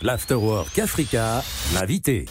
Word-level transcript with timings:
L'Afterwork 0.00 0.78
Africa, 0.78 1.42
l'invité. 1.74 2.26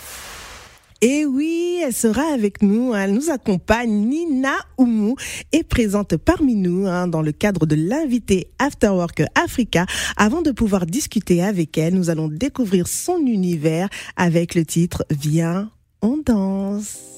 Et 1.02 1.26
oui, 1.26 1.82
elle 1.84 1.94
sera 1.94 2.34
avec 2.34 2.62
nous. 2.62 2.96
Elle 2.96 3.14
nous 3.14 3.30
accompagne. 3.30 3.92
Nina 3.92 4.54
Oumou 4.78 5.16
est 5.52 5.64
présente 5.64 6.16
parmi 6.16 6.56
nous 6.56 6.88
hein, 6.88 7.08
dans 7.08 7.22
le 7.22 7.34
cadre 7.34 7.66
de 7.66 7.76
l'invité 7.76 8.50
Afterwork 8.58 9.24
Africa. 9.36 9.86
Avant 10.16 10.42
de 10.42 10.52
pouvoir 10.52 10.86
discuter 10.86 11.44
avec 11.44 11.78
elle, 11.78 11.94
nous 11.94 12.10
allons 12.10 12.30
découvrir 12.30 12.88
son 12.88 13.18
univers 13.18 13.90
avec 14.16 14.56
le 14.56 14.66
titre 14.66 15.06
Viens, 15.12 15.70
on 16.02 16.18
danse. 16.26 17.17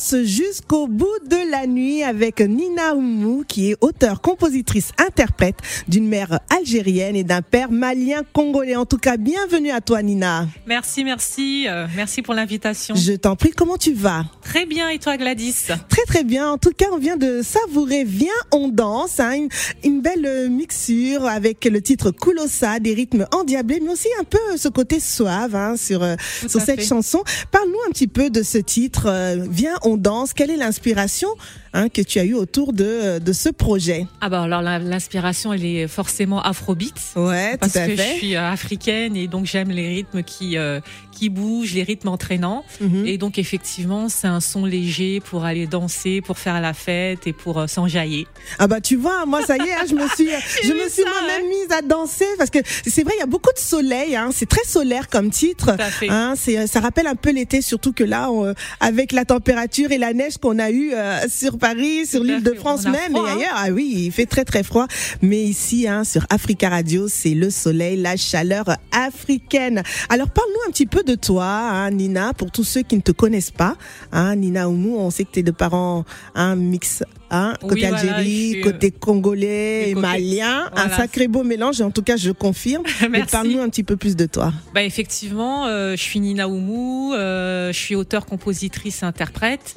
Jusqu'au 0.00 0.86
bout 0.86 1.06
de 1.28 1.50
la 1.50 1.66
nuit 1.66 2.02
avec 2.02 2.40
Nina 2.40 2.94
Oumou, 2.94 3.44
qui 3.46 3.70
est 3.70 3.76
auteure, 3.80 4.20
compositrice, 4.20 4.92
interprète 4.98 5.56
d'une 5.88 6.08
mère 6.08 6.40
algérienne 6.48 7.16
et 7.16 7.24
d'un 7.24 7.42
père 7.42 7.70
malien 7.70 8.22
congolais. 8.32 8.76
En 8.76 8.86
tout 8.86 8.96
cas, 8.96 9.16
bienvenue 9.16 9.70
à 9.70 9.80
toi, 9.80 10.02
Nina. 10.02 10.46
Merci, 10.66 11.04
merci. 11.04 11.66
Euh, 11.68 11.86
merci 11.94 12.22
pour 12.22 12.34
l'invitation. 12.34 12.94
Je 12.94 13.12
t'en 13.12 13.36
prie, 13.36 13.50
comment 13.50 13.76
tu 13.76 13.92
vas? 13.92 14.24
Très 14.42 14.64
bien, 14.66 14.88
et 14.88 14.98
toi, 14.98 15.16
Gladys? 15.16 15.66
Très, 15.88 16.04
très 16.06 16.24
bien. 16.24 16.50
En 16.50 16.58
tout 16.58 16.72
cas, 16.76 16.86
on 16.92 16.98
vient 16.98 17.16
de 17.16 17.42
savourer 17.42 18.04
Viens, 18.04 18.28
on 18.52 18.68
danse. 18.68 19.20
Hein, 19.20 19.48
une, 19.84 20.00
belle 20.00 20.48
mixture 20.50 21.26
avec 21.26 21.66
le 21.66 21.82
titre 21.82 22.10
Koulosa, 22.10 22.80
des 22.80 22.94
rythmes 22.94 23.26
endiablés, 23.32 23.80
mais 23.80 23.92
aussi 23.92 24.08
un 24.18 24.24
peu 24.24 24.38
ce 24.56 24.68
côté 24.68 24.98
suave 24.98 25.54
hein, 25.54 25.76
sur, 25.76 26.02
euh, 26.02 26.14
sur 26.48 26.60
cette 26.60 26.82
chanson. 26.82 27.22
Parle-nous 27.50 27.78
un 27.86 27.90
petit 27.90 28.08
peu 28.08 28.30
de 28.30 28.42
ce 28.42 28.58
titre, 28.58 29.06
euh, 29.06 29.46
Viens, 29.50 29.76
on 29.82 29.89
danse. 29.96 30.32
Quelle 30.32 30.50
est 30.50 30.56
l'inspiration 30.56 31.28
hein, 31.72 31.88
que 31.88 32.02
tu 32.02 32.18
as 32.18 32.24
eue 32.24 32.34
autour 32.34 32.72
de, 32.72 33.18
de 33.18 33.32
ce 33.32 33.48
projet? 33.48 34.06
Ah 34.20 34.28
bah 34.28 34.42
alors 34.42 34.62
l'inspiration 34.62 35.52
elle 35.52 35.64
est 35.64 35.88
forcément 35.88 36.42
afrobeat. 36.42 36.94
Ouais, 37.16 37.56
parce 37.58 37.72
tout 37.72 37.78
à 37.78 37.86
que 37.86 37.96
fait. 37.96 38.12
je 38.14 38.18
suis 38.18 38.36
euh, 38.36 38.50
africaine 38.50 39.16
et 39.16 39.26
donc 39.28 39.46
j'aime 39.46 39.70
les 39.70 39.88
rythmes 39.88 40.22
qui 40.22 40.56
euh, 40.56 40.80
qui 41.12 41.28
bougent, 41.28 41.74
les 41.74 41.82
rythmes 41.82 42.08
entraînants. 42.08 42.64
Mhm. 42.80 43.06
Et 43.06 43.18
donc 43.18 43.38
effectivement 43.38 44.08
c'est 44.08 44.26
un 44.26 44.40
son 44.40 44.64
léger 44.66 45.20
pour 45.20 45.44
aller 45.44 45.66
danser, 45.66 46.20
pour 46.20 46.38
faire 46.38 46.60
la 46.60 46.72
fête 46.74 47.26
et 47.26 47.32
pour 47.32 47.58
euh, 47.58 47.66
s'enjailler. 47.66 48.26
Ah 48.58 48.66
bah 48.66 48.80
tu 48.80 48.96
vois, 48.96 49.26
moi 49.26 49.42
ça 49.44 49.56
y 49.56 49.60
est, 49.68 49.72
hein, 49.72 49.84
je 49.88 49.94
me 49.94 50.06
suis, 50.08 50.28
je 50.64 50.72
me 50.72 50.88
suis 50.88 51.02
moi-même 51.04 51.48
mise 51.48 51.70
à 51.76 51.82
danser 51.82 52.26
parce 52.38 52.50
que 52.50 52.58
c'est 52.86 53.02
vrai, 53.04 53.12
il 53.16 53.20
y 53.20 53.22
a 53.22 53.26
beaucoup 53.26 53.52
de 53.52 53.58
soleil, 53.58 54.16
hein, 54.16 54.30
c'est 54.32 54.48
très 54.48 54.64
solaire 54.64 55.08
comme 55.08 55.30
titre. 55.30 55.74
Tout 55.76 55.82
à 55.82 55.90
fait. 55.90 56.08
Hein, 56.08 56.34
ça 56.66 56.80
rappelle 56.80 57.06
un 57.06 57.14
peu 57.14 57.30
l'été, 57.30 57.62
surtout 57.62 57.92
que 57.92 58.04
là, 58.04 58.30
on- 58.30 58.54
avec 58.80 59.12
la 59.12 59.24
température 59.24 59.79
et 59.88 59.98
la 59.98 60.12
neige 60.12 60.38
qu'on 60.38 60.58
a 60.58 60.70
eu 60.70 60.92
euh, 60.92 61.28
sur 61.28 61.58
Paris, 61.58 62.06
sur 62.06 62.22
l'île 62.22 62.42
de. 62.42 62.54
France 62.54 62.84
même 62.84 63.12
froid, 63.12 63.26
et 63.26 63.30
hein. 63.30 63.36
ailleurs. 63.36 63.54
Ah 63.54 63.68
oui, 63.70 63.94
il 64.06 64.12
fait 64.12 64.26
très 64.26 64.44
très 64.44 64.62
froid. 64.62 64.86
Mais 65.22 65.42
ici, 65.42 65.88
hein, 65.88 66.04
sur 66.04 66.26
Africa 66.28 66.68
Radio, 66.68 67.08
c'est 67.08 67.34
le 67.34 67.48
soleil, 67.50 67.96
la 67.96 68.16
chaleur 68.16 68.64
africaine. 68.92 69.82
Alors 70.08 70.28
parle-nous 70.28 70.68
un 70.68 70.70
petit 70.70 70.86
peu 70.86 71.02
de 71.02 71.14
toi, 71.14 71.46
hein, 71.46 71.90
Nina, 71.90 72.34
pour 72.34 72.50
tous 72.50 72.64
ceux 72.64 72.82
qui 72.82 72.96
ne 72.96 73.00
te 73.00 73.12
connaissent 73.12 73.50
pas. 73.50 73.76
Hein, 74.12 74.36
Nina 74.36 74.68
Oumou, 74.68 74.98
on 74.98 75.10
sait 75.10 75.24
que 75.24 75.30
tu 75.32 75.40
es 75.40 75.42
de 75.42 75.52
parents 75.52 76.04
un 76.34 76.56
mix. 76.56 77.02
Hein, 77.32 77.54
Oui, 77.62 77.68
côté 77.68 77.80
voilà, 77.88 77.96
Algérie, 78.16 78.60
côté 78.60 78.90
congolais 78.90 79.84
et 79.86 79.90
et 79.90 79.94
côté- 79.94 80.06
malien, 80.06 80.68
un 80.74 80.88
sacré 80.88 81.28
beau 81.28 81.44
mélange. 81.44 81.80
En 81.80 81.90
tout 81.90 82.02
cas, 82.02 82.16
je 82.16 82.30
confirme. 82.32 82.82
Mais 83.02 83.08
Merci. 83.08 83.30
parle-nous 83.32 83.60
un 83.60 83.68
petit 83.68 83.84
peu 83.84 83.96
plus 83.96 84.16
de 84.16 84.26
toi. 84.26 84.52
Bah 84.74 84.82
effectivement, 84.82 85.66
euh, 85.66 85.92
je 85.92 86.02
suis 86.02 86.18
Nina 86.20 86.48
Oumou, 86.48 87.12
euh, 87.14 87.72
je 87.72 87.78
suis 87.78 87.94
auteur, 87.94 88.26
compositrice, 88.26 89.02
interprète. 89.02 89.76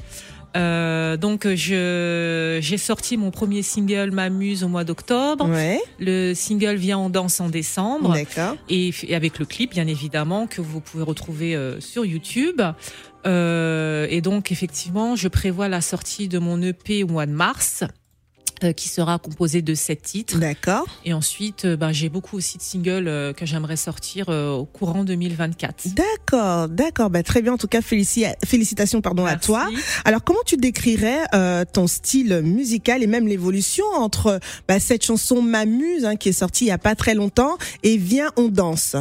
Euh, 0.56 1.18
donc 1.18 1.48
je 1.48 2.60
j'ai 2.62 2.78
sorti 2.78 3.18
mon 3.18 3.32
premier 3.32 3.64
single 3.64 4.12
M'amuse 4.12 4.64
au 4.64 4.68
mois 4.68 4.84
d'octobre. 4.84 5.50
Ouais, 5.50 5.80
Le 6.00 6.34
single 6.36 6.76
vient 6.76 7.00
en 7.00 7.10
danse 7.10 7.40
en 7.40 7.50
décembre 7.50 8.14
d'accord. 8.14 8.56
et, 8.70 8.92
et 9.08 9.16
avec 9.16 9.40
le 9.40 9.46
clip 9.46 9.72
bien 9.72 9.88
évidemment 9.88 10.46
que 10.46 10.62
vous 10.62 10.80
pouvez 10.80 11.04
retrouver 11.04 11.56
euh, 11.56 11.80
sur 11.80 12.06
YouTube. 12.06 12.62
Euh, 13.26 14.08
et 14.10 14.22
donc 14.22 14.52
effectivement, 14.52 15.16
je 15.16 15.28
prévois 15.28 15.70
la 15.70 15.82
sortie 15.82 16.28
de 16.28 16.40
mon 16.40 16.62
EP 16.62 17.04
au 17.04 17.08
mois 17.08 17.26
de 17.26 17.32
mars. 17.32 17.84
euh, 18.64 18.72
qui 18.72 18.88
sera 18.88 19.20
composé 19.20 19.62
de 19.62 19.74
sept 19.76 20.02
titres 20.04 20.38
D'accord. 20.38 20.86
et 21.04 21.12
ensuite 21.14 21.66
ben, 21.66 21.92
j'ai 21.92 22.08
beaucoup 22.08 22.38
aussi 22.38 22.58
de 22.58 22.64
singles 22.64 23.08
euh, 23.10 23.34
que 23.34 23.46
j'aimerais 23.46 23.76
sortir 23.76 24.28
euh, 24.30 24.52
au 24.54 24.64
courant 24.64 25.04
2024 25.04 25.88
D'accord, 25.96 26.70
d'accord. 26.70 27.10
Bah, 27.10 27.24
très 27.24 27.42
bien. 27.42 27.54
En 27.54 27.58
tout 27.58 27.68
cas, 27.68 27.82
félici- 27.82 28.26
félicitations 28.46 29.02
pardon, 29.02 29.26
à 29.26 29.36
toi. 29.36 29.68
Alors, 30.06 30.24
comment 30.24 30.40
tu 30.46 30.56
décrirais 30.56 31.20
euh, 31.34 31.66
ton 31.66 31.88
style 31.88 32.42
musical 32.44 33.04
et 33.04 33.08
même 33.08 33.28
l'évolution 33.28 33.86
entre 33.96 34.40
bah, 34.68 34.80
cette 34.80 35.04
chanson 35.04 35.42
M'amuse, 35.42 36.06
hein, 36.06 36.16
qui 36.16 36.30
est 36.30 36.34
sortie 36.34 36.66
il 36.66 36.68
y 36.70 36.72
a 36.72 36.78
pas 36.78 36.96
très 36.96 37.16
longtemps, 37.16 37.58
et 37.82 37.98
Viens, 37.98 38.32
on 38.38 38.48
danse? 38.48 38.96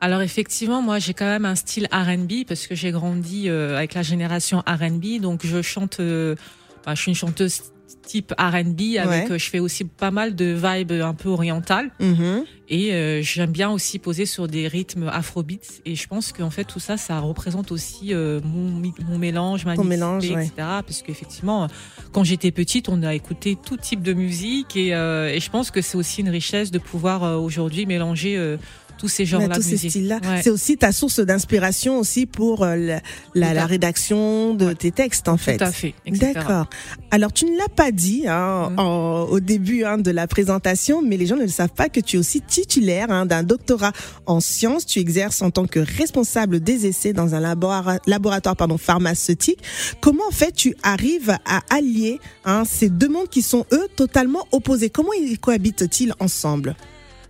Alors 0.00 0.20
effectivement, 0.22 0.82
moi 0.82 0.98
j'ai 0.98 1.14
quand 1.14 1.24
même 1.26 1.44
un 1.46 1.54
style 1.54 1.88
R&B 1.92 2.44
parce 2.46 2.66
que 2.66 2.74
j'ai 2.74 2.90
grandi 2.90 3.48
euh, 3.48 3.76
avec 3.76 3.94
la 3.94 4.02
génération 4.02 4.62
R&B, 4.66 5.20
donc 5.20 5.40
je 5.44 5.62
chante. 5.62 6.00
euh, 6.00 6.34
bah, 6.84 6.94
je 6.94 7.00
suis 7.02 7.10
une 7.10 7.14
chanteuse 7.16 7.62
type 8.02 8.32
R&B 8.38 8.96
avec. 8.98 9.28
Ouais. 9.28 9.32
euh, 9.32 9.38
je 9.38 9.48
fais 9.50 9.58
aussi 9.58 9.84
pas 9.84 10.10
mal 10.12 10.36
de 10.36 10.44
vibes 10.54 10.92
un 10.92 11.14
peu 11.14 11.28
orientales 11.28 11.90
Mhm. 11.98 12.44
et 12.68 12.92
euh, 12.92 13.22
j'aime 13.22 13.50
bien 13.50 13.70
aussi 13.70 13.98
poser 13.98 14.26
sur 14.26 14.46
des 14.46 14.68
rythmes 14.68 15.08
afrobeats 15.08 15.80
et 15.84 15.96
je 15.96 16.06
pense 16.06 16.32
qu'en 16.32 16.50
fait 16.50 16.64
tout 16.64 16.78
ça, 16.78 16.96
ça 16.96 17.18
représente 17.18 17.72
aussi 17.72 18.12
euh, 18.14 18.40
mon, 18.44 18.92
mon 19.08 19.18
mélange, 19.18 19.64
ma 19.64 19.74
mélange, 19.76 20.24
ouais. 20.30 20.44
etc. 20.44 20.52
Parce 20.56 21.02
qu'effectivement, 21.02 21.66
quand 22.12 22.22
j'étais 22.22 22.52
petite, 22.52 22.88
on 22.88 23.02
a 23.02 23.14
écouté 23.14 23.56
tout 23.56 23.76
type 23.76 24.02
de 24.02 24.12
musique 24.12 24.76
et, 24.76 24.94
euh, 24.94 25.28
et 25.32 25.40
je 25.40 25.50
pense 25.50 25.70
que 25.72 25.80
c'est 25.80 25.96
aussi 25.96 26.20
une 26.20 26.28
richesse 26.30 26.70
de 26.70 26.78
pouvoir 26.78 27.24
euh, 27.24 27.36
aujourd'hui 27.36 27.86
mélanger 27.86 28.36
euh, 28.36 28.56
tous 28.98 29.08
ces 29.08 29.24
genres-là. 29.26 29.54
tous 29.54 29.62
ces 29.62 29.76
styles-là. 29.76 30.20
Ouais. 30.24 30.40
C'est 30.42 30.50
aussi 30.50 30.76
ta 30.76 30.92
source 30.92 31.20
d'inspiration 31.20 31.98
aussi 31.98 32.26
pour 32.26 32.62
euh, 32.64 32.98
la, 33.34 33.66
rédaction 33.66 34.54
de 34.54 34.66
Ouais. 34.66 34.74
tes 34.74 34.90
textes 34.90 35.28
en 35.28 35.36
fait. 35.36 35.58
Tout 35.58 35.64
à 35.64 35.72
fait. 35.72 35.94
D'accord. 36.06 36.66
Alors 37.10 37.32
tu 37.32 37.44
ne 37.46 37.56
l'as 37.56 37.68
pas 37.68 37.90
dit 37.92 38.24
hein, 38.26 38.72
en- 38.76 39.26
au 39.30 39.40
début 39.40 39.84
hein, 39.84 39.98
de 39.98 40.10
la 40.10 40.26
présentation, 40.26 41.02
mais 41.02 41.16
les 41.16 41.26
gens 41.26 41.36
ne 41.36 41.42
le 41.42 41.48
savent 41.48 41.74
pas 41.74 41.88
que 41.88 42.00
tu 42.00 42.16
es 42.16 42.18
aussi 42.18 42.40
titulaire 42.40 43.10
hein, 43.10 43.26
d'un 43.26 43.42
doctorat 43.42 43.92
en 44.26 44.40
sciences. 44.40 44.86
Tu 44.86 44.98
exerces 44.98 45.42
en 45.42 45.50
tant 45.50 45.66
que 45.66 45.78
responsable 45.80 46.60
des 46.60 46.86
essais 46.86 47.12
dans 47.12 47.34
un 47.34 47.40
labora- 47.40 47.98
laboratoire 48.06 48.56
pardon, 48.56 48.78
pharmaceutique. 48.78 49.60
Comment 50.00 50.26
en 50.28 50.32
fait 50.32 50.52
tu 50.52 50.74
arrives 50.82 51.36
à 51.44 51.60
allier 51.70 52.18
hein, 52.44 52.64
ces 52.64 52.88
deux 52.88 53.08
mondes 53.08 53.28
qui 53.28 53.42
sont 53.42 53.66
eux 53.72 53.86
totalement 53.96 54.46
opposés? 54.52 54.90
Comment 54.90 55.12
ils 55.12 55.38
cohabitent-ils 55.38 56.12
ensemble? 56.20 56.74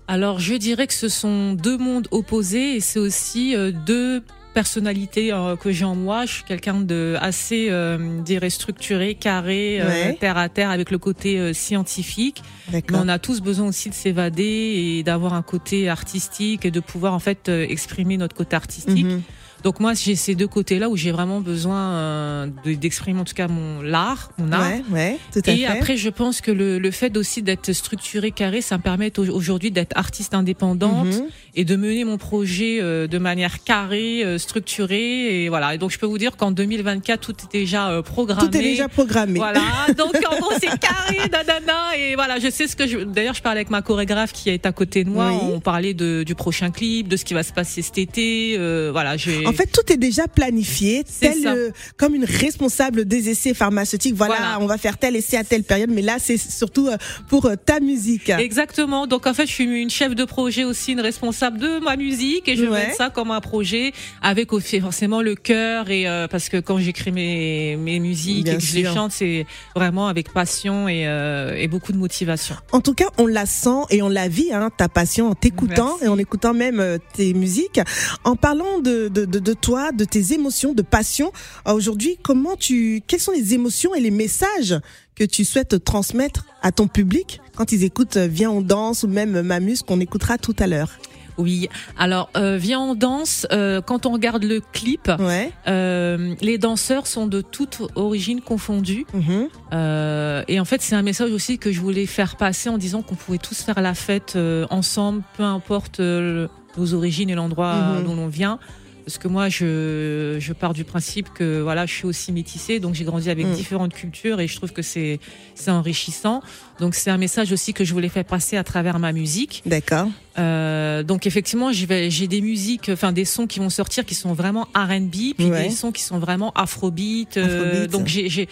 Alors, 0.09 0.39
je 0.39 0.55
dirais 0.55 0.87
que 0.87 0.95
ce 0.95 1.09
sont 1.09 1.55
deux 1.55 1.79
mondes 1.79 2.09
opposés 2.11 2.77
et 2.77 2.81
c'est 2.81 3.01
aussi 3.01 3.57
euh, 3.57 3.73
deux 3.73 4.23
personnalités 4.57 5.35
euh, 5.35 5.55
que 5.55 5.71
j'ai 5.71 5.85
en 5.85 5.95
moi. 5.95 6.25
Je 6.25 6.33
suis 6.33 6.45
quelqu'un 6.45 6.81
de 6.81 7.15
assez, 7.21 7.67
euh, 7.69 8.23
dirais, 8.23 8.49
structuré, 8.49 9.15
carré, 9.15 9.81
euh, 9.83 10.13
terre 10.19 10.39
à 10.39 10.49
terre, 10.49 10.71
avec 10.71 10.91
le 10.91 10.97
côté 10.97 11.39
euh, 11.39 11.53
scientifique. 11.53 12.43
Mais 12.73 12.83
on 12.93 13.09
a 13.09 13.19
tous 13.19 13.43
besoin 13.43 13.69
aussi 13.69 13.91
de 13.91 13.95
s'évader 13.95 14.43
et 14.43 15.03
d'avoir 15.03 15.35
un 15.35 15.43
côté 15.43 15.91
artistique 15.91 16.65
et 16.65 16.71
de 16.71 16.81
pouvoir 16.81 17.13
en 17.13 17.19
fait 17.19 17.51
exprimer 17.51 18.17
notre 18.17 18.35
côté 18.35 18.57
artistique. 18.57 19.05
Mhm. 19.05 19.23
Donc 19.67 19.81
moi, 19.81 19.95
j'ai 19.95 20.15
ces 20.15 20.37
deux 20.37 20.47
côtés-là 20.47 20.89
où 20.89 20.97
j'ai 20.97 21.11
vraiment 21.11 21.41
besoin 21.41 21.77
euh, 21.95 22.47
de- 22.65 22.75
d'exprimer 22.75 23.19
en 23.19 23.25
tout 23.25 23.35
cas 23.35 23.49
mon 23.49 23.83
l'art, 23.83 24.31
mon 24.39 24.53
art. 24.53 24.63
Ouais, 24.71 24.83
ouais, 24.93 25.19
tout 25.33 25.41
à 25.45 25.51
Et 25.51 25.57
fait. 25.57 25.67
après, 25.67 25.97
je 25.97 26.09
pense 26.09 26.41
que 26.41 26.53
le, 26.53 26.79
le 26.79 26.91
fait 26.93 27.17
aussi 27.17 27.43
d'être 27.43 27.73
structuré, 27.73 28.31
carré, 28.31 28.61
ça 28.61 28.79
me 28.79 28.83
permet 28.85 29.11
au- 29.19 29.29
aujourd'hui 29.29 29.73
d'être 29.73 29.91
artiste 29.99 30.35
indépendante 30.35 31.07
Mhm. 31.09 31.25
et 31.57 31.65
de 31.65 31.75
mener 31.75 32.05
mon 32.05 32.17
projet 32.17 32.79
euh, 32.81 33.09
de 33.09 33.19
manière 33.19 33.65
carrée, 33.65 34.23
euh, 34.25 34.39
structurée. 34.39 35.43
Et 35.45 35.49
voilà. 35.49 35.75
Et 35.75 35.79
donc, 35.79 35.91
je 35.91 35.99
peux 35.99 36.07
vous 36.07 36.19
dire 36.19 36.37
qu'en 36.37 36.53
2024, 36.53 37.21
tout 37.21 37.33
est 37.33 37.59
déjà 37.59 37.89
euh, 37.91 38.03
programmé. 38.03 38.49
Tout 38.49 38.57
est 38.57 38.63
déjà 38.63 38.87
programmé. 38.87 39.37
Voilà. 39.41 39.63
Donc, 39.99 40.15
en 40.31 40.37
gros, 40.39 40.53
c'est 40.61 40.79
carré, 40.79 41.29
nanana. 41.33 41.97
Et 41.99 42.15
voilà, 42.15 42.39
je 42.39 42.51
sais 42.51 42.69
ce 42.69 42.77
que 42.77 42.87
je. 42.87 42.99
D'ailleurs, 42.99 43.35
je 43.35 43.43
parlais 43.43 43.59
avec 43.59 43.71
ma 43.71 43.83
chorégraphe 43.83 44.33
qui 44.33 44.49
est 44.49 44.65
à 44.65 44.71
côté 44.71 45.03
de 45.03 45.11
moi. 45.11 45.31
Oui. 45.33 45.39
On 45.43 45.59
parlait 45.59 45.93
de, 45.93 46.23
du 46.23 46.37
prochain 46.37 46.71
clip, 46.71 47.09
de 47.09 47.17
ce 47.17 47.25
qui 47.25 47.35
va 47.35 47.43
se 47.43 47.53
passer 47.53 47.83
cet 47.83 47.99
été. 47.99 48.55
Euh, 48.59 48.91
voilà, 48.93 49.17
j'ai. 49.17 49.45
En 49.45 49.53
fait, 49.57 49.67
tout 49.67 49.93
est 49.93 49.97
déjà 49.97 50.29
planifié, 50.29 51.05
tel 51.21 51.47
euh, 51.47 51.71
comme 51.97 52.15
une 52.15 52.25
responsable 52.25 53.05
des 53.05 53.29
essais 53.31 53.55
pharmaceutiques. 53.55 54.15
Voilà, 54.15 54.37
Voilà. 54.37 54.59
on 54.61 54.67
va 54.67 54.79
faire 54.79 54.99
tel 54.99 55.17
essai 55.17 55.37
à 55.37 55.45
telle 55.45 55.65
période, 55.65 55.91
mais 55.91 56.03
là, 56.03 56.17
c'est 56.19 56.37
surtout 56.37 56.89
euh, 56.89 56.97
pour 57.29 57.47
euh, 57.47 57.55
ta 57.57 57.81
musique. 57.81 58.29
Exactement. 58.31 59.07
Donc 59.07 59.27
en 59.27 59.35
fait, 59.35 59.47
je 59.47 59.53
suis 59.53 59.65
une 59.65 59.91
chef 59.91 60.15
de 60.15 60.25
projet 60.25 60.65
aussi, 60.65 60.93
une 60.93 61.01
responsable 61.01 61.59
de 61.59 61.79
ma 61.81 61.97
musique 61.97 62.49
et 62.49 62.57
je 62.57 62.65
Ouais. 62.67 62.89
mets 62.89 62.95
ça 62.95 63.11
comme 63.11 63.31
un 63.31 63.41
projet 63.41 63.93
avec 64.23 64.53
aussi 64.53 64.81
forcément 64.81 65.23
le 65.23 65.35
cœur 65.37 65.89
et 65.91 66.09
euh, 66.09 66.27
parce 66.29 66.49
que 66.49 66.57
quand 66.59 66.79
j'écris 66.79 67.13
mes 67.13 67.77
mes 67.77 67.99
musiques 68.01 68.45
Bien 68.45 68.55
et 68.55 68.57
que 68.57 68.63
je 68.63 68.75
les 68.75 68.85
chante, 68.85 69.13
c'est 69.13 69.47
vraiment 69.75 70.09
avec 70.09 70.33
passion 70.33 70.89
et, 70.89 71.07
euh, 71.07 71.55
et 71.57 71.69
beaucoup 71.69 71.93
de 71.93 71.97
motivation. 71.99 72.57
En 72.73 72.81
tout 72.81 72.95
cas, 72.95 73.07
on 73.19 73.27
la 73.27 73.47
sent 73.47 73.83
et 73.91 74.03
on 74.03 74.09
la 74.09 74.29
vit, 74.29 74.53
hein, 74.53 74.71
ta 74.77 74.89
passion 74.89 75.31
en 75.31 75.35
t'écoutant 75.35 75.97
et 76.03 76.09
en 76.09 76.19
écoutant 76.19 76.55
même 76.55 76.99
tes 77.15 77.33
musiques. 77.35 77.81
En 78.25 78.35
parlant 78.37 78.81
de, 78.81 79.09
de, 79.09 79.25
de, 79.25 79.46
de 79.47 79.53
toi, 79.55 79.93
de 79.93 80.05
tes 80.05 80.33
émotions, 80.33 80.75
de 80.75 80.83
passion, 80.83 81.31
euh, 81.69 81.73
aujourd'hui, 81.73 82.19
comment 82.23 82.57
tu, 82.57 83.01
quelles 83.07 83.21
sont 83.21 83.33
les 83.33 83.55
émotions 83.55 83.95
et 83.95 84.01
les 84.01 84.11
messages 84.11 84.75
que 85.15 85.25
tu 85.25 85.45
souhaites 85.45 85.83
transmettre 85.85 86.45
à 86.63 86.73
ton 86.73 86.89
public 86.89 87.41
quand 87.57 87.71
ils 87.73 87.85
écoutent 87.85 88.17
euh, 88.17 88.27
Viens 88.27 88.51
on 88.51 88.61
danse 88.61 89.05
ou 89.05 89.09
même 89.09 89.41
Mamus 89.43 89.79
qu'on 89.87 90.01
écoutera 90.01 90.37
tout 90.37 90.57
à 90.59 90.67
l'heure? 90.67 90.91
Oui. 91.39 91.69
Alors, 91.99 92.31
euh, 92.37 92.57
viens 92.57 92.81
on 92.81 92.95
danse. 92.95 93.47
euh, 93.53 93.83
quand 93.83 94.07
on 94.07 94.13
regarde 94.13 94.43
le 94.43 94.61
clip, 94.73 95.11
Ouais. 95.19 95.53
euh, 95.69 96.35
les 96.41 96.57
danseurs 96.59 97.07
sont 97.07 97.27
de 97.27 97.43
toute 97.43 97.83
origine 97.95 98.41
confondues. 98.41 99.05
Mhm. 99.13 99.49
Euh, 99.75 100.43
et 100.49 100.59
en 100.59 100.65
fait, 100.65 100.81
c'est 100.83 100.95
un 100.97 101.03
message 101.03 101.31
aussi 101.33 101.59
que 101.59 101.71
je 101.73 101.81
voulais 101.81 102.07
faire 102.07 102.37
passer 102.37 102.69
en 102.71 102.79
disant 102.79 103.03
qu'on 103.03 103.17
pouvait 103.17 103.37
tous 103.39 103.61
faire 103.63 103.81
la 103.83 103.95
fête 103.95 104.37
ensemble, 104.71 105.23
peu 105.37 105.43
importe 105.43 106.01
nos 106.01 106.95
origines 106.95 107.29
et 107.31 107.35
l'endroit 107.35 107.75
Mhm. 107.75 108.05
d'où 108.05 108.15
l'on 108.15 108.29
vient. 108.29 108.59
Parce 109.07 109.19
que 109.19 109.29
moi, 109.29 109.49
je, 109.49 110.37
je 110.41 110.53
pars 110.53 110.75
du 110.75 110.83
principe 110.83 111.33
que 111.33 111.61
voilà, 111.61 111.87
je 111.87 111.93
suis 111.95 112.07
aussi 112.07 112.33
métissée, 112.33 112.81
donc 112.81 112.95
j'ai 112.97 113.05
grandi 113.05 113.31
avec 113.31 113.47
Mhm. 113.47 113.55
différentes 113.55 113.95
cultures 113.95 114.41
et 114.41 114.49
je 114.49 114.57
trouve 114.57 114.73
que 114.73 114.83
c'est 114.83 115.21
enrichissant. 115.69 116.43
Donc 116.81 116.97
c'est 116.97 117.11
un 117.11 117.17
message 117.17 117.53
aussi 117.53 117.73
que 117.73 117.85
je 117.85 117.93
voulais 117.93 118.09
faire 118.09 118.25
passer 118.25 118.57
à 118.57 118.65
travers 118.65 118.99
ma 118.99 119.13
musique. 119.13 119.63
D'accord. 119.65 120.09
Euh, 120.41 121.05
donc 121.05 121.25
effectivement, 121.27 121.71
j'ai 121.73 122.27
des 122.27 122.41
musiques, 122.41 122.89
enfin 122.93 123.13
des 123.13 123.25
sons 123.25 123.47
qui 123.47 123.61
vont 123.61 123.71
sortir 123.71 124.05
qui 124.05 124.17
sont 124.17 124.33
vraiment 124.35 124.67
R&B, 124.75 125.35
puis 125.39 125.47
Ouais. 125.51 125.69
des 125.69 125.71
sons 125.71 125.93
qui 125.93 126.03
sont 126.03 126.19
vraiment 126.19 126.51
Afrobeat. 126.55 127.37
euh, 127.37 127.45
Afrobeat. 127.85 127.91
donc 127.93 128.09
j'ai, 128.09 128.49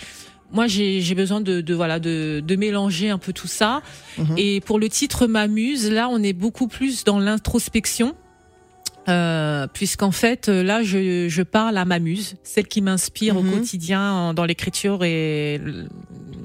moi 0.53 0.69
j'ai, 0.69 1.15
besoin 1.17 1.41
de, 1.41 1.63
de 1.63 1.75
voilà 1.75 1.99
de, 1.99 2.41
de 2.47 2.55
mélanger 2.57 3.11
un 3.11 3.19
peu 3.19 3.33
tout 3.33 3.49
ça. 3.49 3.83
Mhm. 4.19 4.35
Et 4.39 4.61
pour 4.61 4.79
le 4.79 4.89
titre 4.89 5.27
m'amuse, 5.27 5.91
là 5.91 6.09
on 6.09 6.23
est 6.23 6.33
beaucoup 6.33 6.69
plus 6.69 7.03
dans 7.03 7.19
l'introspection. 7.19 8.15
Euh, 9.09 9.67
puisqu'en 9.73 10.11
fait 10.13 10.49
euh, 10.49 10.63
là 10.63 10.83
je, 10.83 11.29
je 11.29 11.43
parle 11.43 11.77
à 11.77 11.85
ma 11.85 11.99
muse, 11.99 12.37
celle 12.43 12.67
qui 12.67 12.81
m'inspire 12.81 13.35
Mhm. 13.35 13.49
au 13.49 13.57
quotidien 13.57 14.13
en- 14.13 14.35
dans 14.35 14.45
l'écriture 14.47 15.05
et 15.05 15.59
le, 15.63 15.87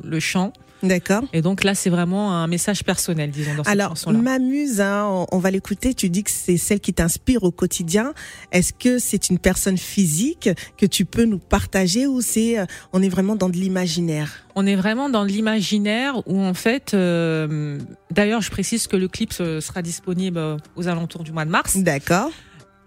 le 0.03 0.19
chant. 0.19 0.51
D'accord. 0.81 1.23
Et 1.33 1.41
donc 1.41 1.65
là 1.65 1.75
c'est 1.75 1.89
vraiment 1.89 2.33
un 2.33 2.47
message 2.47 2.85
personnel, 2.85 3.31
disons 3.31 3.53
dans 3.56 3.65
cette 3.65 3.73
Alors, 3.73 3.89
chanson-là. 3.89 4.19
Mamuse, 4.19 4.79
hein, 4.79 5.06
on, 5.09 5.25
on 5.33 5.38
va 5.38 5.51
l'écouter. 5.51 5.94
Tu 5.94 6.09
dis 6.09 6.23
que 6.23 6.31
c'est 6.31 6.56
celle 6.56 6.79
qui 6.79 6.94
t'inspire 6.94 7.44
au 7.44 7.51
quotidien. 7.51 8.13
Est-ce 8.53 8.71
que 8.71 8.97
c'est 8.97 9.29
une 9.29 9.39
personne 9.39 9.77
physique 9.77 10.50
que 10.77 10.85
tu 10.85 11.03
peux 11.03 11.25
nous 11.25 11.38
partager 11.39 12.07
ou 12.07 12.21
c'est, 12.21 12.59
euh, 12.59 12.65
on 12.94 13.01
est 13.03 13.09
vraiment 13.09 13.35
dans 13.35 13.50
de 13.50 13.57
l'imaginaire? 13.57 14.45
On 14.55 14.65
est 14.65 14.77
vraiment 14.77 15.09
dans 15.09 15.23
l'imaginaire 15.25 16.25
où 16.27 16.39
en 16.41 16.53
fait, 16.53 16.94
euh, 16.94 17.77
d'ailleurs 18.12 18.39
je 18.41 18.50
précise 18.50 18.88
que 18.88 18.95
le 18.95 19.09
clip 19.09 19.33
sera 19.33 19.81
disponible 19.81 20.39
aux 20.77 20.88
alentours 20.88 21.23
du 21.25 21.33
mois 21.33 21.44
de 21.45 21.51
mars. 21.51 21.75
D'accord. 21.77 22.31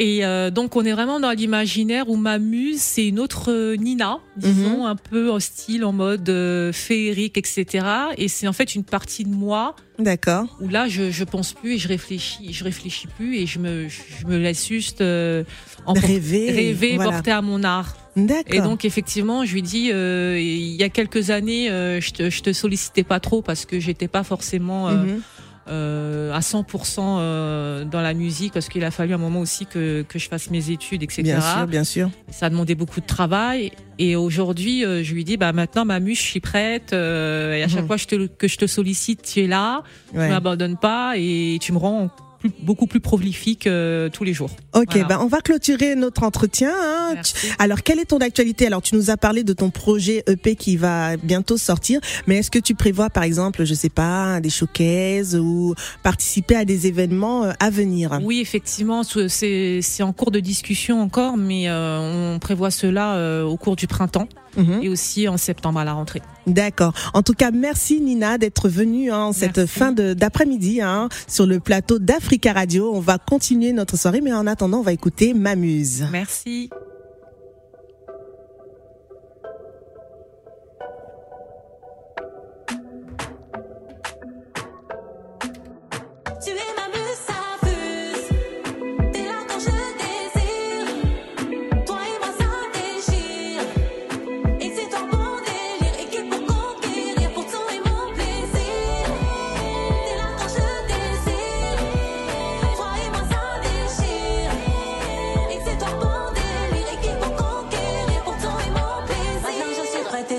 Et 0.04 0.24
euh, 0.24 0.50
donc 0.50 0.74
on 0.74 0.84
est 0.84 0.92
vraiment 0.92 1.20
dans 1.20 1.30
l'imaginaire 1.30 2.08
où 2.08 2.16
ma 2.16 2.40
muse 2.40 2.80
c'est 2.80 3.06
une 3.06 3.20
autre 3.20 3.52
euh, 3.52 3.76
Nina, 3.76 4.18
disons 4.36 4.84
un 4.84 4.96
peu 4.96 5.30
en 5.30 5.38
style 5.38 5.84
en 5.84 5.92
mode 5.92 6.28
euh, 6.28 6.72
féerique 6.72 7.38
etc. 7.38 7.86
Et 8.18 8.26
c'est 8.26 8.48
en 8.48 8.52
fait 8.52 8.74
une 8.74 8.82
partie 8.82 9.22
de 9.22 9.32
moi 9.32 9.76
D'accord. 10.00 10.58
où 10.60 10.66
là 10.68 10.88
je 10.88 11.12
je 11.12 11.22
pense 11.22 11.52
plus 11.52 11.74
et 11.74 11.78
je 11.78 11.86
réfléchis, 11.86 12.52
je 12.52 12.64
réfléchis 12.64 13.06
plus 13.16 13.36
et 13.36 13.46
je 13.46 13.60
me 13.60 13.86
je 13.88 14.26
me 14.26 14.38
laisse 14.38 14.66
juste 14.66 15.02
euh, 15.02 15.44
Rêver. 15.86 16.50
rêver, 16.50 16.96
voilà. 16.96 17.12
porter 17.12 17.30
à 17.30 17.42
mon 17.42 17.62
art. 17.62 17.94
D'accord. 18.16 18.54
Et 18.54 18.60
donc 18.60 18.84
effectivement, 18.84 19.44
je 19.44 19.54
lui 19.54 19.62
dis, 19.62 19.90
euh, 19.92 20.36
il 20.38 20.74
y 20.74 20.82
a 20.82 20.88
quelques 20.88 21.30
années, 21.30 21.70
euh, 21.70 22.00
je, 22.00 22.10
te, 22.12 22.28
je 22.28 22.42
te 22.42 22.52
sollicitais 22.52 23.04
pas 23.04 23.20
trop 23.20 23.40
parce 23.40 23.64
que 23.66 23.78
j'étais 23.80 24.08
pas 24.08 24.22
forcément 24.24 24.88
euh, 24.88 24.94
Mhm. 25.04 25.22
Euh, 25.68 26.32
à 26.32 26.40
100% 26.40 26.98
euh, 26.98 27.84
dans 27.84 28.00
la 28.00 28.14
musique 28.14 28.52
parce 28.52 28.68
qu'il 28.68 28.84
a 28.84 28.90
fallu 28.90 29.14
un 29.14 29.18
moment 29.18 29.40
aussi 29.40 29.66
que, 29.66 30.02
que 30.02 30.18
je 30.18 30.28
fasse 30.28 30.50
mes 30.50 30.70
études, 30.70 31.02
etc. 31.02 31.22
Bien 31.22 31.40
sûr, 31.40 31.66
bien 31.66 31.84
sûr. 31.84 32.10
Ça 32.30 32.46
a 32.46 32.50
demandé 32.50 32.74
beaucoup 32.74 33.00
de 33.00 33.06
travail. 33.06 33.70
Et 33.98 34.16
aujourd'hui, 34.16 34.84
euh, 34.84 35.02
je 35.04 35.14
lui 35.14 35.24
dis, 35.24 35.36
bah 35.36 35.52
maintenant, 35.52 35.84
ma 35.84 36.00
muse, 36.00 36.18
je 36.18 36.22
suis 36.24 36.40
prête. 36.40 36.92
euh, 36.92 37.54
et 37.54 37.62
à 37.62 37.68
chaque 37.68 37.82
Mhm. 37.82 37.86
fois 37.86 37.96
je 37.96 38.06
te, 38.06 38.26
que 38.26 38.48
je 38.48 38.56
te 38.56 38.66
sollicite, 38.66 39.22
tu 39.22 39.40
es 39.40 39.46
là. 39.46 39.82
Ouais. 40.14 40.26
Tu 40.26 40.32
m'abandonnes 40.32 40.76
pas 40.78 41.14
et 41.16 41.58
tu 41.60 41.72
me 41.72 41.78
rends 41.78 42.10
plus- 42.42 42.52
beaucoup 42.62 42.86
plus 42.86 43.00
prolifique 43.00 43.66
euh, 43.66 44.08
tous 44.10 44.24
les 44.24 44.32
jours. 44.34 44.50
Ok, 44.74 44.88
Voilà. 44.92 45.04
ben 45.06 45.18
on 45.22 45.26
va 45.26 45.40
clôturer 45.40 45.94
notre 45.94 46.22
entretien. 46.24 46.72
hein. 46.72 47.14
Alors, 47.58 47.82
quelle 47.82 47.98
est 48.00 48.06
ton 48.06 48.18
actualité? 48.18 48.66
Alors, 48.66 48.82
tu 48.82 48.94
nous 48.94 49.10
as 49.10 49.16
parlé 49.16 49.44
de 49.44 49.52
ton 49.52 49.70
projet 49.70 50.22
EP 50.26 50.56
qui 50.56 50.76
va 50.76 51.16
bientôt 51.16 51.56
sortir, 51.56 52.00
mais 52.26 52.36
est-ce 52.38 52.50
que 52.50 52.58
tu 52.58 52.74
prévois, 52.74 53.10
par 53.10 53.22
exemple, 53.22 53.64
je 53.64 53.74
sais 53.74 53.88
pas, 53.88 54.40
des 54.40 54.50
showcases 54.50 55.36
ou 55.36 55.74
participer 56.02 56.56
à 56.56 56.64
des 56.64 56.86
événements 56.86 57.44
euh, 57.44 57.52
à 57.60 57.70
venir? 57.70 58.18
Oui, 58.22 58.40
effectivement, 58.40 59.02
c'est 59.28 59.80
en 60.02 60.12
cours 60.12 60.30
de 60.30 60.40
discussion 60.40 61.00
encore, 61.00 61.36
mais 61.36 61.68
euh, 61.68 62.34
on 62.34 62.38
prévoit 62.38 62.70
cela 62.70 63.14
euh, 63.16 63.42
au 63.44 63.56
cours 63.56 63.76
du 63.76 63.86
printemps 63.86 64.28
Mhm. 64.54 64.80
et 64.82 64.90
aussi 64.90 65.28
en 65.28 65.38
septembre 65.38 65.78
à 65.78 65.84
la 65.86 65.94
rentrée. 65.94 66.20
D'accord. 66.46 66.92
En 67.14 67.22
tout 67.22 67.32
cas, 67.32 67.50
merci 67.50 68.02
Nina 68.02 68.36
d'être 68.36 68.68
venue 68.68 69.10
hein, 69.10 69.16
en 69.24 69.32
cette 69.32 69.56
Merci. 69.56 69.78
fin 69.78 69.92
d'après-midi 69.92 70.82
hein, 70.82 71.08
sur 71.26 71.46
le 71.46 71.58
plateau 71.58 71.98
On 72.94 73.00
va 73.00 73.18
continuer 73.18 73.72
notre 73.72 73.98
soirée, 73.98 74.20
mais 74.20 74.32
en 74.32 74.46
attendant, 74.46 74.78
on 74.78 74.82
va 74.82 74.92
écouter 74.92 75.34
Mamuse. 75.34 76.06
Merci. 76.10 76.70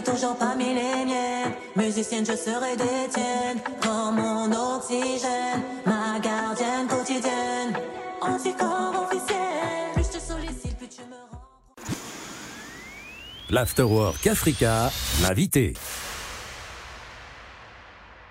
toujours 0.01 0.35
parmi 0.35 0.73
les 0.73 1.05
miennes. 1.05 1.53
Musicienne, 1.75 2.25
je 2.25 2.35
serai 2.35 2.75
des 2.75 3.09
tiennes. 3.09 3.61
Comme 3.81 4.15
mon 4.15 4.51
oxygène, 4.75 5.61
ma 5.85 6.19
gardienne 6.19 6.87
quotidienne. 6.87 7.73
Anticorps 8.21 9.07
officiel. 9.07 9.91
Plus 9.93 10.03
je 10.03 10.17
te 10.17 10.23
sollicite, 10.23 10.77
plus 10.77 10.87
tu 10.87 11.01
me 11.01 11.15
rends. 11.31 11.41
L'Afterwork 13.49 14.25
Africa, 14.27 14.91
l'invité. 15.21 15.73